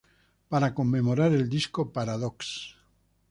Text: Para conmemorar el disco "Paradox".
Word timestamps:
Para 0.51 0.73
conmemorar 0.73 1.31
el 1.31 1.47
disco 1.47 1.91
"Paradox". 1.93 2.75